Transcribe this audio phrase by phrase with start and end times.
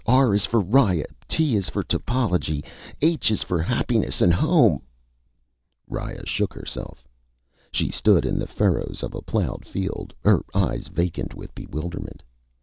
[0.11, 1.05] _R is for Riya!
[1.27, 2.65] T is for Topology!
[3.03, 4.81] H is for happiness and home!
[5.87, 7.07] Riya shook herself.
[7.71, 12.23] She stood in the furrows of a plowed field, her eyes vacant with bewilderment.